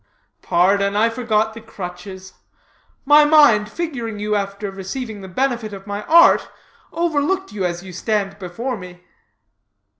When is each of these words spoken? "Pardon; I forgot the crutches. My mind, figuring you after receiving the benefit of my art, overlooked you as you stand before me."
"Pardon; 0.41 0.95
I 0.95 1.11
forgot 1.11 1.53
the 1.53 1.61
crutches. 1.61 2.33
My 3.05 3.23
mind, 3.23 3.69
figuring 3.69 4.17
you 4.17 4.33
after 4.33 4.71
receiving 4.71 5.21
the 5.21 5.27
benefit 5.27 5.73
of 5.73 5.85
my 5.85 6.01
art, 6.05 6.49
overlooked 6.91 7.51
you 7.51 7.65
as 7.65 7.83
you 7.83 7.93
stand 7.93 8.39
before 8.39 8.77
me." 8.77 9.03